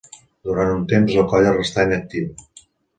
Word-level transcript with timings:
Durant 0.49 0.71
un 0.77 0.81
temps, 0.93 1.13
la 1.19 1.27
colla 1.35 1.55
restà 1.61 1.89
inactiva. 1.93 2.63